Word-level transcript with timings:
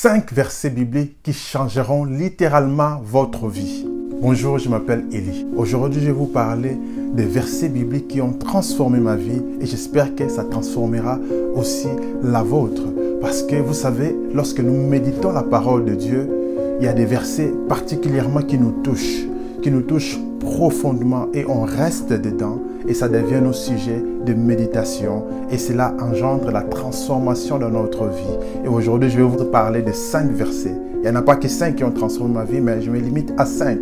Cinq 0.00 0.32
versets 0.32 0.70
bibliques 0.70 1.16
qui 1.24 1.32
changeront 1.32 2.04
littéralement 2.04 3.00
votre 3.02 3.48
vie. 3.48 3.84
Bonjour, 4.22 4.56
je 4.56 4.68
m'appelle 4.68 5.06
Elie. 5.10 5.44
Aujourd'hui, 5.56 6.00
je 6.00 6.06
vais 6.06 6.12
vous 6.12 6.28
parler 6.28 6.78
des 7.14 7.24
versets 7.24 7.68
bibliques 7.68 8.06
qui 8.06 8.20
ont 8.20 8.32
transformé 8.32 9.00
ma 9.00 9.16
vie 9.16 9.42
et 9.60 9.66
j'espère 9.66 10.14
que 10.14 10.28
ça 10.28 10.44
transformera 10.44 11.18
aussi 11.56 11.88
la 12.22 12.44
vôtre. 12.44 12.84
Parce 13.20 13.42
que 13.42 13.56
vous 13.56 13.74
savez, 13.74 14.14
lorsque 14.32 14.60
nous 14.60 14.86
méditons 14.86 15.32
la 15.32 15.42
parole 15.42 15.84
de 15.84 15.96
Dieu, 15.96 16.30
il 16.78 16.84
y 16.84 16.88
a 16.88 16.92
des 16.92 17.04
versets 17.04 17.52
particulièrement 17.68 18.42
qui 18.42 18.56
nous 18.56 18.80
touchent, 18.84 19.26
qui 19.62 19.72
nous 19.72 19.82
touchent 19.82 20.20
profondément 20.38 21.26
et 21.34 21.44
on 21.44 21.62
reste 21.62 22.12
dedans 22.12 22.62
et 22.88 22.94
ça 22.94 23.08
devient 23.08 23.40
nos 23.42 23.52
sujets 23.52 24.02
de 24.24 24.34
méditation 24.34 25.24
et 25.50 25.58
cela 25.58 25.94
engendre 26.00 26.50
la 26.50 26.62
transformation 26.62 27.58
de 27.58 27.66
notre 27.66 28.06
vie. 28.06 28.64
Et 28.64 28.68
aujourd'hui, 28.68 29.10
je 29.10 29.18
vais 29.18 29.22
vous 29.22 29.44
parler 29.44 29.82
de 29.82 29.92
cinq 29.92 30.30
versets. 30.30 30.74
Il 30.94 31.02
n'y 31.02 31.08
en 31.08 31.16
a 31.16 31.22
pas 31.22 31.36
que 31.36 31.48
cinq 31.48 31.76
qui 31.76 31.84
ont 31.84 31.92
transformé 31.92 32.34
ma 32.34 32.44
vie, 32.44 32.60
mais 32.60 32.82
je 32.82 32.90
me 32.90 32.98
limite 32.98 33.32
à 33.36 33.46
cinq. 33.46 33.78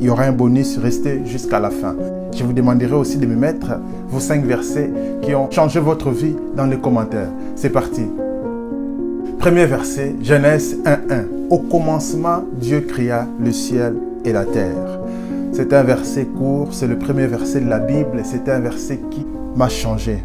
Il 0.00 0.06
y 0.06 0.10
aura 0.10 0.24
un 0.24 0.32
bonus, 0.32 0.78
restez 0.78 1.22
jusqu'à 1.24 1.58
la 1.58 1.70
fin. 1.70 1.96
Je 2.36 2.44
vous 2.44 2.52
demanderai 2.52 2.94
aussi 2.94 3.16
de 3.16 3.26
me 3.26 3.34
mettre 3.34 3.80
vos 4.08 4.20
cinq 4.20 4.44
versets 4.44 4.90
qui 5.22 5.34
ont 5.34 5.50
changé 5.50 5.80
votre 5.80 6.10
vie 6.10 6.36
dans 6.56 6.66
les 6.66 6.78
commentaires. 6.78 7.30
C'est 7.56 7.70
parti. 7.70 8.02
Premier 9.38 9.66
verset, 9.66 10.14
Genèse 10.22 10.76
1.1. 10.84 11.24
Au 11.50 11.58
commencement, 11.58 12.44
Dieu 12.52 12.80
créa 12.80 13.26
le 13.40 13.52
ciel 13.52 13.94
et 14.24 14.32
la 14.32 14.44
terre. 14.44 15.00
C'est 15.58 15.72
un 15.72 15.82
verset 15.82 16.24
court, 16.24 16.68
c'est 16.70 16.86
le 16.86 16.96
premier 16.96 17.26
verset 17.26 17.60
de 17.60 17.68
la 17.68 17.80
Bible, 17.80 18.20
c'est 18.22 18.48
un 18.48 18.60
verset 18.60 19.00
qui 19.10 19.26
m'a 19.56 19.68
changé, 19.68 20.22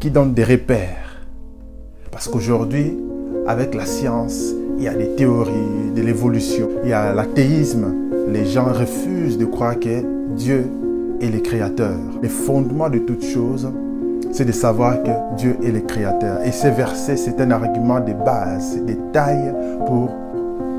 qui 0.00 0.10
donne 0.10 0.34
des 0.34 0.44
repères. 0.44 1.22
Parce 2.10 2.28
qu'aujourd'hui, 2.28 2.94
avec 3.46 3.74
la 3.74 3.86
science, 3.86 4.52
il 4.76 4.84
y 4.84 4.88
a 4.88 4.92
des 4.92 5.16
théories 5.16 5.92
de 5.96 6.02
l'évolution, 6.02 6.68
il 6.84 6.90
y 6.90 6.92
a 6.92 7.14
l'athéisme. 7.14 7.86
Les 8.28 8.44
gens 8.44 8.66
refusent 8.66 9.38
de 9.38 9.46
croire 9.46 9.80
que 9.80 10.04
Dieu 10.36 10.66
est 11.22 11.30
le 11.30 11.38
créateur. 11.38 11.96
Le 12.22 12.28
fondement 12.28 12.90
de 12.90 12.98
toute 12.98 13.24
chose, 13.24 13.66
c'est 14.30 14.44
de 14.44 14.52
savoir 14.52 15.02
que 15.02 15.36
Dieu 15.38 15.56
est 15.64 15.72
le 15.72 15.80
créateur. 15.80 16.42
Et 16.44 16.52
ce 16.52 16.68
verset, 16.68 17.16
c'est 17.16 17.40
un 17.40 17.50
argument 17.50 18.00
de 18.00 18.12
base, 18.12 18.76
de 18.76 18.94
taille 19.10 19.54
pour 19.86 20.10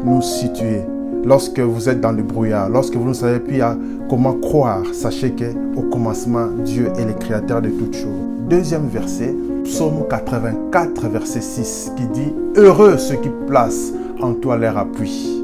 nous 0.05 0.21
situer 0.21 0.81
lorsque 1.25 1.59
vous 1.59 1.89
êtes 1.89 2.01
dans 2.01 2.11
le 2.11 2.23
brouillard, 2.23 2.69
lorsque 2.69 2.95
vous 2.95 3.07
ne 3.07 3.13
savez 3.13 3.39
plus 3.39 3.61
comment 4.09 4.33
croire, 4.33 4.83
sachez 4.93 5.31
que 5.31 5.45
au 5.75 5.81
commencement, 5.83 6.47
Dieu 6.65 6.91
est 6.97 7.05
le 7.05 7.13
créateur 7.13 7.61
de 7.61 7.69
toutes 7.69 7.95
choses. 7.95 8.09
Deuxième 8.49 8.87
verset, 8.87 9.35
Psaume 9.63 10.05
84, 10.09 11.07
verset 11.07 11.41
6, 11.41 11.93
qui 11.95 12.05
dit 12.07 12.33
Heureux 12.55 12.97
ceux 12.97 13.15
qui 13.15 13.29
placent 13.47 13.93
en 14.21 14.33
toi 14.33 14.57
leur 14.57 14.77
appui. 14.77 15.41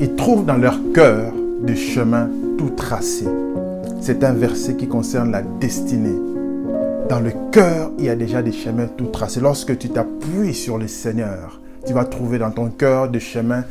Ils 0.00 0.14
trouvent 0.14 0.44
dans 0.44 0.56
leur 0.56 0.78
cœur 0.92 1.32
des 1.62 1.76
chemins 1.76 2.28
tout 2.58 2.70
tracés. 2.70 3.28
C'est 4.00 4.22
un 4.22 4.32
verset 4.32 4.74
qui 4.74 4.86
concerne 4.86 5.30
la 5.30 5.42
destinée. 5.42 6.18
Dans 7.08 7.20
le 7.20 7.32
cœur, 7.52 7.90
il 7.98 8.04
y 8.04 8.08
a 8.08 8.16
déjà 8.16 8.42
des 8.42 8.52
chemins 8.52 8.86
tout 8.86 9.06
tracés. 9.06 9.40
Lorsque 9.40 9.76
tu 9.78 9.88
t'appuies 9.88 10.54
sur 10.54 10.78
le 10.78 10.88
Seigneur, 10.88 11.60
tu 11.86 11.92
vas 11.92 12.04
trouver 12.04 12.38
dans 12.38 12.50
ton 12.50 12.68
cœur 12.68 13.08
des 13.08 13.20
chemins 13.20 13.64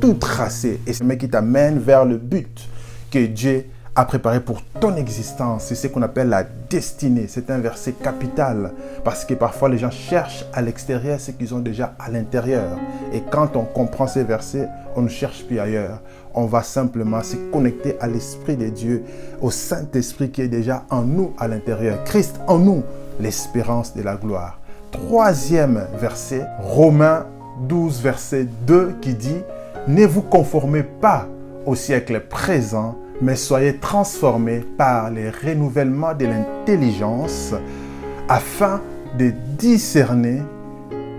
tout 0.00 0.14
tracés. 0.14 0.80
Et 0.86 0.92
c'est 0.92 1.16
qui 1.16 1.28
t'amène 1.28 1.78
vers 1.78 2.04
le 2.04 2.16
but 2.16 2.68
que 3.10 3.26
Dieu 3.26 3.66
a 3.96 4.04
préparé 4.04 4.40
pour 4.40 4.60
ton 4.80 4.96
existence. 4.96 5.66
C'est 5.66 5.74
ce 5.76 5.86
qu'on 5.86 6.02
appelle 6.02 6.28
la 6.28 6.42
destinée. 6.42 7.26
C'est 7.28 7.50
un 7.50 7.58
verset 7.58 7.92
capital 7.92 8.72
parce 9.04 9.24
que 9.24 9.34
parfois 9.34 9.68
les 9.68 9.78
gens 9.78 9.90
cherchent 9.90 10.44
à 10.52 10.62
l'extérieur 10.62 11.20
ce 11.20 11.30
qu'ils 11.30 11.54
ont 11.54 11.60
déjà 11.60 11.94
à 11.98 12.10
l'intérieur. 12.10 12.76
Et 13.12 13.22
quand 13.30 13.56
on 13.56 13.64
comprend 13.64 14.06
ces 14.06 14.24
versets, 14.24 14.68
on 14.96 15.02
ne 15.02 15.08
cherche 15.08 15.44
plus 15.44 15.60
ailleurs. 15.60 16.00
On 16.34 16.46
va 16.46 16.64
simplement 16.64 17.22
se 17.22 17.36
connecter 17.52 17.96
à 18.00 18.08
l'Esprit 18.08 18.56
de 18.56 18.68
Dieu, 18.68 19.04
au 19.40 19.52
Saint-Esprit 19.52 20.30
qui 20.30 20.42
est 20.42 20.48
déjà 20.48 20.84
en 20.90 21.02
nous 21.02 21.32
à 21.38 21.46
l'intérieur. 21.46 22.02
Christ 22.02 22.40
en 22.48 22.58
nous, 22.58 22.82
l'espérance 23.20 23.94
de 23.94 24.02
la 24.02 24.16
gloire. 24.16 24.58
Troisième 24.90 25.86
verset, 26.00 26.44
Romains 26.60 27.26
12, 27.60 28.02
verset 28.02 28.46
2 28.66 28.96
qui 29.00 29.14
dit, 29.14 29.40
Ne 29.88 30.06
vous 30.06 30.22
conformez 30.22 30.82
pas 30.82 31.28
au 31.66 31.74
siècle 31.74 32.20
présent, 32.20 32.98
mais 33.20 33.36
soyez 33.36 33.76
transformés 33.76 34.64
par 34.76 35.10
les 35.10 35.30
renouvellements 35.30 36.14
de 36.14 36.26
l'intelligence 36.26 37.54
afin 38.28 38.80
de 39.18 39.32
discerner 39.58 40.42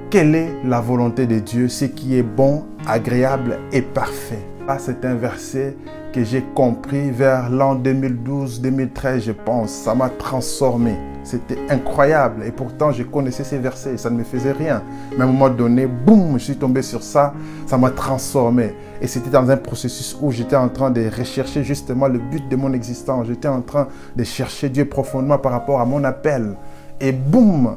quelle 0.10 0.36
est 0.36 0.54
la 0.64 0.82
volonté 0.82 1.26
de 1.26 1.40
Dieu, 1.40 1.68
ce 1.68 1.86
qui 1.86 2.18
est 2.18 2.24
bon, 2.24 2.66
agréable 2.88 3.60
et 3.72 3.82
parfait. 3.82 4.55
C'est 4.80 5.06
un 5.06 5.16
verset 5.16 5.78
que 6.12 6.24
j'ai 6.24 6.44
compris 6.54 7.12
vers 7.12 7.50
l'an 7.50 7.76
2012-2013, 7.76 9.20
je 9.20 9.32
pense. 9.32 9.72
Ça 9.72 9.94
m'a 9.94 10.10
transformé. 10.10 10.96
C'était 11.24 11.58
incroyable. 11.70 12.44
Et 12.46 12.52
pourtant, 12.52 12.92
je 12.92 13.04
connaissais 13.04 13.44
ces 13.44 13.58
versets. 13.58 13.98
Ça 13.98 14.10
ne 14.10 14.18
me 14.18 14.24
faisait 14.24 14.52
rien. 14.52 14.84
Mais 15.12 15.22
à 15.22 15.24
un 15.24 15.32
moment 15.32 15.50
donné, 15.50 15.86
boum, 15.86 16.38
je 16.38 16.46
suis 16.46 16.56
tombé 16.56 16.82
sur 16.82 17.04
ça. 17.04 17.34
Ça 17.68 17.78
m'a 17.78 17.92
transformé. 17.92 18.74
Et 19.02 19.08
c'était 19.08 19.30
dans 19.30 19.50
un 19.50 19.58
processus 19.58 20.18
où 20.22 20.32
j'étais 20.32 20.56
en 20.56 20.70
train 20.70 20.92
de 20.92 21.10
rechercher 21.16 21.64
justement 21.64 22.08
le 22.08 22.20
but 22.20 22.48
de 22.50 22.56
mon 22.56 22.74
existence. 22.74 23.28
J'étais 23.28 23.48
en 23.48 23.62
train 23.62 23.88
de 24.16 24.24
chercher 24.24 24.70
Dieu 24.70 24.86
profondément 24.86 25.38
par 25.38 25.52
rapport 25.52 25.80
à 25.80 25.86
mon 25.86 26.04
appel. 26.04 26.56
Et 27.00 27.12
boum, 27.12 27.76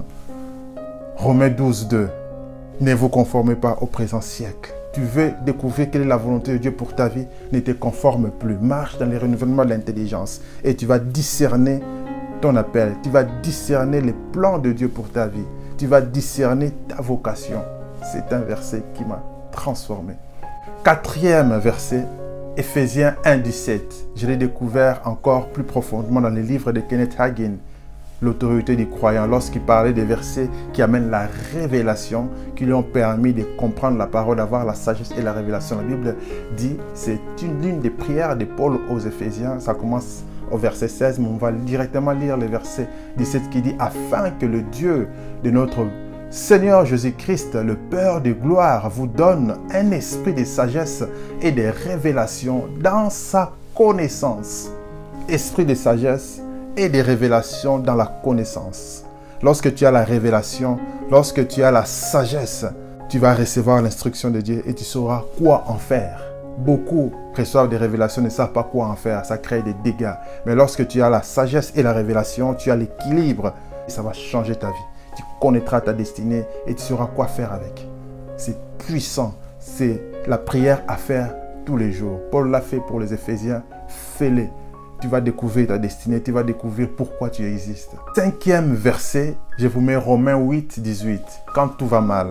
Romains 1.16 1.50
12, 1.50 1.88
2. 1.88 2.09
Ne 2.81 2.94
vous 2.94 3.09
conformez 3.09 3.56
pas 3.56 3.76
au 3.81 3.87
présent 3.87 4.20
siècle. 4.20 4.78
Tu 4.93 5.03
veux 5.03 5.32
découvrir 5.44 5.91
quelle 5.91 6.03
est 6.03 6.06
la 6.06 6.16
volonté 6.16 6.53
de 6.53 6.59
Dieu 6.59 6.72
pour 6.72 6.94
ta 6.94 7.09
vie, 7.09 7.26
ne 7.53 7.60
te 7.60 7.72
conforme 7.72 8.31
plus. 8.31 8.56
Marche 8.56 8.99
dans 8.99 9.06
les 9.06 9.19
renouvellements 9.19 9.65
de 9.65 9.71
l'intelligence 9.71 10.41
et 10.65 10.75
tu 10.75 10.87
vas 10.87 10.99
discerner 10.99 11.81
ton 12.41 12.56
appel. 12.56 12.94
Tu 13.03 13.10
vas 13.10 13.25
discerner 13.25 14.00
les 14.00 14.15
plans 14.32 14.59
de 14.59 14.72
Dieu 14.72 14.88
pour 14.88 15.10
ta 15.10 15.26
vie. 15.26 15.44
Tu 15.76 15.87
vas 15.87 16.00
discerner 16.00 16.71
ta 16.88 17.03
vocation. 17.03 17.62
C'est 18.12 18.32
un 18.32 18.41
verset 18.41 18.82
qui 18.94 19.04
m'a 19.04 19.22
transformé. 19.53 20.15
Quatrième 20.84 21.59
verset, 21.59 22.06
Ephésiens 22.56 23.16
1, 23.25 23.38
17. 23.38 23.94
Je 24.16 24.26
l'ai 24.26 24.37
découvert 24.37 25.03
encore 25.05 25.49
plus 25.49 25.65
profondément 25.65 26.20
dans 26.20 26.31
les 26.31 26.43
livres 26.43 26.72
de 26.72 26.81
Kenneth 26.81 27.16
Hagin, 27.19 27.56
l'autorité 28.21 28.77
des 28.77 28.87
croyants, 28.87 29.27
lorsqu'il 29.27 29.61
parlait 29.61 29.93
des 29.93 30.05
versets 30.05 30.51
qui 30.73 30.83
amènent 30.83 31.11
la 31.11 31.29
révélation, 31.53 32.29
qui 32.56 32.65
lui 32.65 32.73
ont 32.73 32.83
permis 32.83 33.33
de 33.33 33.45
comprendre 33.56 33.99
la 33.99 34.06
parole, 34.06 34.37
d'avoir 34.37 34.65
la 34.65 34.75
sagesse 34.75 35.12
et 35.17 35.23
la 35.23 35.33
révélation. 35.33 35.77
La 35.77 35.83
Bible 35.84 36.17
dit, 36.56 36.77
c'est 36.95 37.21
une 37.43 37.62
l'une 37.62 37.81
des 37.81 37.91
prières 37.91 38.37
de 38.37 38.45
Paul 38.45 38.79
aux 38.91 38.99
Éphésiens. 38.99 39.61
Ça 39.61 39.75
commence 39.75 40.23
au 40.51 40.56
verset 40.56 40.89
16, 40.89 41.19
mais 41.19 41.29
on 41.29 41.37
va 41.37 41.53
directement 41.53 42.12
lire 42.12 42.37
le 42.37 42.47
verset 42.47 42.89
17 43.17 43.51
qui 43.51 43.62
dit, 43.62 43.75
afin 43.79 44.31
que 44.31 44.47
le 44.47 44.62
Dieu 44.62 45.09
de 45.45 45.50
notre 45.50 45.87
Seigneur 46.31 46.85
Jésus-Christ, 46.85 47.55
le 47.55 47.75
Père 47.75 48.21
de 48.21 48.33
gloire, 48.33 48.91
vous 48.91 49.06
donne 49.06 49.55
un 49.73 49.91
esprit 49.93 50.35
de 50.35 50.45
sagesse 50.45 51.05
et 51.41 51.53
de 51.53 51.73
révélation 51.87 52.67
dans 52.83 53.09
sa 53.09 53.53
connaissance. 53.75 54.71
Esprit 55.29 55.65
de 55.65 55.75
sagesse 55.75 56.43
et 56.78 56.89
de 56.89 57.00
révélation 57.00 57.81
dans 57.81 57.97
la 57.97 58.06
connaissance. 58.06 59.03
Lorsque 59.43 59.75
tu 59.75 59.84
as 59.84 59.91
la 59.91 60.05
révélation, 60.05 60.78
lorsque 61.11 61.47
tu 61.49 61.65
as 61.65 61.72
la 61.72 61.84
sagesse, 61.84 62.65
tu 63.09 63.19
vas 63.19 63.34
recevoir 63.34 63.83
l'instruction 63.83 64.31
de 64.31 64.41
Dieu 64.41 64.62
et 64.65 64.75
tu 64.75 64.84
sauras 64.84 65.25
quoi 65.38 65.65
en 65.67 65.75
faire. 65.75 66.22
Beaucoup 66.59 67.12
reçoivent 67.37 67.69
des 67.69 67.77
révélations, 67.77 68.22
ne 68.22 68.28
savent 68.28 68.53
pas 68.53 68.62
quoi 68.62 68.87
en 68.87 68.94
faire. 68.94 69.25
Ça 69.25 69.38
crée 69.38 69.62
des 69.62 69.75
dégâts. 69.75 70.15
Mais 70.47 70.55
lorsque 70.55 70.87
tu 70.87 71.03
as 71.03 71.11
la 71.11 71.22
sagesse 71.22 71.72
et 71.75 71.83
la 71.83 71.93
révélation, 71.93 72.55
tu 72.55 72.71
as 72.71 72.77
l'équilibre. 72.77 73.55
Et 73.88 73.91
ça 73.91 74.03
va 74.03 74.12
changer 74.12 74.55
ta 74.55 74.69
vie. 74.69 74.87
Tu 75.17 75.22
connaîtras 75.41 75.81
ta 75.81 75.93
destinée 75.93 76.44
et 76.67 76.75
tu 76.75 76.83
sauras 76.83 77.06
quoi 77.06 77.27
faire 77.27 77.53
avec. 77.53 77.88
C'est 78.37 78.56
puissant. 78.78 79.34
C'est 79.59 80.00
la 80.29 80.38
prière 80.38 80.82
à 80.87 80.97
faire 80.97 81.35
tous 81.64 81.76
les 81.76 81.91
jours. 81.91 82.20
Paul 82.31 82.50
l'a 82.50 82.61
fait 82.61 82.81
pour 82.81 83.00
les 83.00 83.12
Éphésiens. 83.12 83.64
Fais-le. 83.88 84.47
Tu 85.00 85.09
vas 85.09 85.21
découvrir 85.21 85.69
ta 85.69 85.79
destinée. 85.79 86.23
Tu 86.23 86.33
vas 86.33 86.43
découvrir 86.43 86.89
pourquoi 86.97 87.31
tu 87.31 87.47
existes. 87.47 87.95
Cinquième 88.15 88.75
verset, 88.75 89.37
je 89.59 89.67
vous 89.67 89.81
mets 89.81 89.97
Romains 89.97 90.37
8, 90.37 90.81
18. 90.81 91.23
Quand 91.55 91.69
tout 91.69 91.87
va 91.87 92.00
mal 92.00 92.29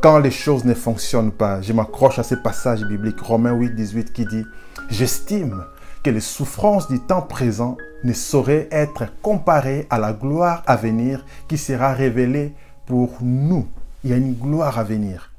quand 0.00 0.18
les 0.18 0.30
choses 0.30 0.64
ne 0.64 0.72
fonctionnent 0.72 1.30
pas, 1.30 1.60
je 1.60 1.74
m'accroche 1.74 2.18
à 2.18 2.22
ce 2.22 2.34
passage 2.34 2.84
biblique, 2.84 3.20
Romains 3.20 3.52
8, 3.52 3.74
18, 3.74 4.14
qui 4.14 4.24
dit, 4.24 4.46
J'estime 4.88 5.62
que 6.02 6.08
les 6.08 6.20
souffrances 6.20 6.88
du 6.88 7.00
temps 7.00 7.20
présent 7.20 7.76
ne 8.02 8.14
sauraient 8.14 8.66
être 8.70 9.04
comparées 9.20 9.86
à 9.90 9.98
la 9.98 10.14
gloire 10.14 10.62
à 10.66 10.76
venir 10.76 11.26
qui 11.48 11.58
sera 11.58 11.92
révélée 11.92 12.54
pour 12.86 13.18
nous. 13.20 13.68
Il 14.02 14.10
y 14.10 14.14
a 14.14 14.16
une 14.16 14.32
gloire 14.32 14.78
à 14.78 14.84
venir. 14.84 15.30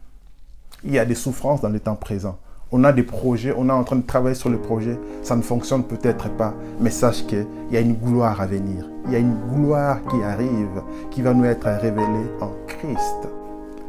Il 0.83 0.91
y 0.91 0.99
a 0.99 1.05
des 1.05 1.15
souffrances 1.15 1.61
dans 1.61 1.69
le 1.69 1.79
temps 1.79 1.95
présent. 1.95 2.37
On 2.73 2.85
a 2.85 2.93
des 2.93 3.03
projets, 3.03 3.53
on 3.57 3.67
est 3.67 3.73
en 3.73 3.83
train 3.83 3.97
de 3.97 4.05
travailler 4.05 4.33
sur 4.33 4.49
le 4.49 4.57
projet, 4.57 4.97
ça 5.23 5.35
ne 5.35 5.41
fonctionne 5.41 5.83
peut-être 5.83 6.29
pas, 6.37 6.53
mais 6.79 6.89
sache 6.89 7.25
qu'il 7.25 7.45
y 7.69 7.75
a 7.75 7.81
une 7.81 7.95
gloire 7.95 8.39
à 8.39 8.45
venir. 8.45 8.85
Il 9.07 9.11
y 9.11 9.15
a 9.17 9.19
une 9.19 9.35
gloire 9.53 9.97
qui 10.09 10.23
arrive, 10.23 10.81
qui 11.09 11.21
va 11.21 11.33
nous 11.33 11.43
être 11.43 11.67
révélée 11.67 12.31
en 12.39 12.51
Christ. 12.67 13.27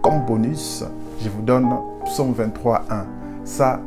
comme 0.02 0.26
bonus, 0.26 0.84
je 1.20 1.28
vous 1.28 1.42
donne 1.42 1.68
Psaume 2.06 2.32
23, 2.32 2.82
1. 2.90 3.06
Ça, 3.44 3.78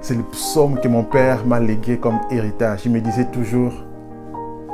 c'est 0.00 0.16
le 0.16 0.24
psaume 0.24 0.80
que 0.80 0.88
mon 0.88 1.04
père 1.04 1.46
m'a 1.46 1.60
légué 1.60 1.96
comme 1.96 2.18
héritage. 2.32 2.80
Il 2.86 2.90
me 2.90 3.00
disait 3.00 3.26
toujours, 3.26 3.72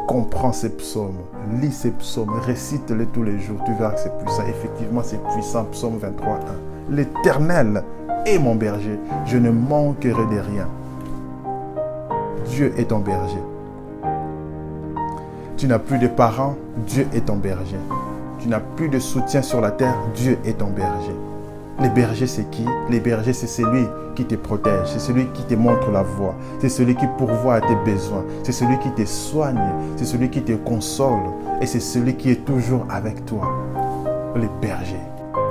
comprends 0.08 0.54
ces 0.54 0.70
psaumes, 0.70 1.20
lis 1.60 1.72
ces 1.72 1.90
psaumes, 1.90 2.40
récite-les 2.46 3.04
tous 3.06 3.22
les 3.22 3.38
jours, 3.38 3.58
tu 3.66 3.74
verras 3.74 3.90
que 3.90 4.00
c'est 4.00 4.16
puissant. 4.16 4.46
Effectivement, 4.48 5.02
c'est 5.04 5.22
puissant, 5.34 5.64
psaume 5.64 5.98
23, 5.98 6.36
1. 6.36 6.69
L'Éternel 6.88 7.82
est 8.26 8.38
mon 8.38 8.54
berger, 8.54 8.98
je 9.26 9.38
ne 9.38 9.50
manquerai 9.50 10.26
de 10.26 10.40
rien. 10.40 10.68
Dieu 12.46 12.72
est 12.76 12.86
ton 12.86 12.98
berger. 12.98 13.42
Tu 15.56 15.66
n'as 15.66 15.78
plus 15.78 15.98
de 15.98 16.08
parents, 16.08 16.56
Dieu 16.86 17.06
est 17.14 17.26
ton 17.26 17.36
berger. 17.36 17.78
Tu 18.38 18.48
n'as 18.48 18.60
plus 18.60 18.88
de 18.88 18.98
soutien 18.98 19.42
sur 19.42 19.60
la 19.60 19.70
terre, 19.70 19.96
Dieu 20.14 20.38
est 20.44 20.58
ton 20.58 20.68
berger. 20.68 21.14
Les 21.80 21.88
bergers, 21.88 22.26
c'est 22.26 22.50
qui? 22.50 22.64
Les 22.90 23.00
bergers, 23.00 23.32
c'est 23.32 23.46
celui 23.46 23.86
qui 24.14 24.24
te 24.24 24.34
protège, 24.34 24.86
c'est 24.86 24.98
celui 24.98 25.26
qui 25.28 25.42
te 25.44 25.54
montre 25.54 25.90
la 25.90 26.02
voie, 26.02 26.34
c'est 26.58 26.68
celui 26.68 26.94
qui 26.94 27.06
pourvoit 27.16 27.54
à 27.54 27.60
tes 27.60 27.76
besoins, 27.86 28.24
c'est 28.42 28.52
celui 28.52 28.78
qui 28.78 28.90
te 28.90 29.04
soigne, 29.06 29.60
c'est 29.96 30.04
celui 30.04 30.28
qui 30.28 30.42
te 30.42 30.52
console 30.52 31.20
et 31.60 31.66
c'est 31.66 31.80
celui 31.80 32.16
qui 32.16 32.30
est 32.30 32.44
toujours 32.44 32.84
avec 32.90 33.24
toi. 33.24 33.48
Les 34.36 34.48
bergers. 34.60 34.96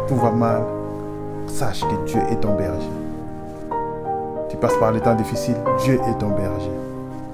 Tout 0.08 0.16
va 0.16 0.32
mal, 0.32 0.62
sache 1.50 1.82
que 1.82 2.06
Dieu 2.06 2.22
est 2.32 2.42
ton 2.42 2.56
berger. 2.56 2.90
Tu 4.50 4.58
passes 4.58 4.76
par 4.78 4.92
des 4.92 5.00
temps 5.00 5.16
difficiles, 5.16 5.58
Dieu 5.84 6.00
est 6.08 6.18
ton 6.18 6.30
berger. 6.30 6.72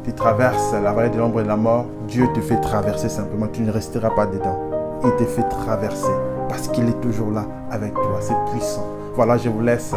Tu 0.03 0.13
traverses 0.13 0.73
la 0.73 0.91
vallée 0.91 1.09
de 1.09 1.17
l'ombre 1.17 1.39
et 1.39 1.43
de 1.43 1.47
la 1.47 1.55
mort, 1.55 1.85
Dieu 2.07 2.27
te 2.33 2.41
fait 2.41 2.59
traverser 2.61 3.09
simplement, 3.09 3.47
tu 3.51 3.61
ne 3.61 3.71
resteras 3.71 4.11
pas 4.11 4.25
dedans. 4.25 4.59
Il 5.03 5.11
te 5.15 5.23
fait 5.23 5.47
traverser 5.49 6.11
parce 6.49 6.67
qu'il 6.67 6.87
est 6.87 7.01
toujours 7.01 7.31
là 7.31 7.45
avec 7.71 7.93
toi. 7.93 8.17
C'est 8.21 8.35
puissant. 8.51 8.85
Voilà, 9.15 9.37
je 9.37 9.49
vous 9.49 9.61
laisse 9.61 9.93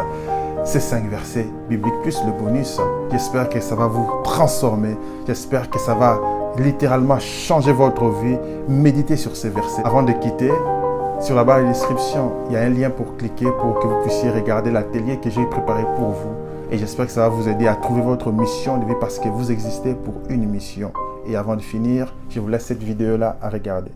ces 0.65 0.81
cinq 0.81 1.09
versets 1.09 1.47
bibliques 1.69 2.01
plus 2.03 2.19
le 2.25 2.33
bonus. 2.33 2.81
J'espère 3.11 3.49
que 3.49 3.61
ça 3.61 3.75
va 3.75 3.87
vous 3.87 4.07
transformer. 4.25 4.97
J'espère 5.27 5.71
que 5.71 5.79
ça 5.79 5.95
va 5.95 6.21
littéralement 6.59 7.19
changer 7.19 7.73
votre 7.73 8.09
vie. 8.09 8.39
Méditez 8.69 9.17
sur 9.17 9.37
ces 9.37 9.49
versets. 9.49 9.83
Avant 9.85 10.03
de 10.03 10.13
quitter, 10.13 10.53
sur 11.21 11.35
la 11.35 11.45
barre 11.45 11.63
de 11.63 11.67
description, 11.67 12.33
il 12.47 12.53
y 12.53 12.57
a 12.57 12.61
un 12.61 12.69
lien 12.69 12.91
pour 12.91 13.17
cliquer 13.17 13.47
pour 13.59 13.81
que 13.81 13.87
vous 13.87 14.01
puissiez 14.03 14.31
regarder 14.31 14.71
l'atelier 14.71 15.19
que 15.19 15.31
j'ai 15.31 15.45
préparé 15.47 15.83
pour 15.97 16.11
vous. 16.11 16.35
Et 16.71 16.79
j'espère 16.79 17.07
que 17.07 17.13
ça 17.13 17.23
va 17.23 17.29
vous 17.29 17.49
aider 17.49 17.67
à 17.67 17.75
trouver 17.75 18.03
votre 18.03 18.31
mission 18.31 18.79
de 18.79 18.85
vie 18.85 18.95
parce 19.01 19.19
que 19.19 19.29
vous 19.29 19.51
existez 19.51 19.95
pour 19.95 20.15
une 20.29 20.49
mission. 20.49 20.93
Et 21.27 21.35
avant 21.35 21.57
de 21.57 21.63
finir, 21.63 22.15
je 22.31 22.41
vous 22.41 22.49
laisse 22.49 22.67
cette 22.67 22.83
vidéo-là 22.83 23.37
à 23.43 23.49
regarder. 23.49 23.91